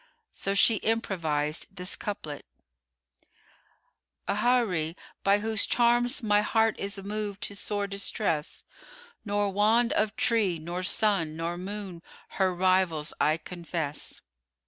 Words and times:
So 0.31 0.55
she 0.55 0.77
improvised 0.77 1.75
this 1.75 1.95
couplet:— 1.95 2.47
A 4.27 4.33
houri, 4.37 4.97
by 5.23 5.41
whose 5.41 5.67
charms 5.67 6.23
my 6.23 6.41
heart 6.41 6.75
is 6.79 6.97
moved 7.03 7.41
to 7.43 7.55
sore 7.55 7.85
distress: 7.85 8.63
* 8.93 9.25
Nor 9.25 9.51
wand 9.53 9.93
of 9.93 10.15
tree 10.15 10.57
nor 10.57 10.81
sun 10.81 11.35
nor 11.35 11.55
moon 11.55 12.01
her 12.29 12.51
rivals 12.51 13.13
I 13.21 13.37
confess! 13.37 14.21